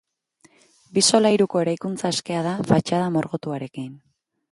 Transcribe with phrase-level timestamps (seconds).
[0.97, 3.93] Bi solairuko eraikuntza askea da, fatxada margotuarekin.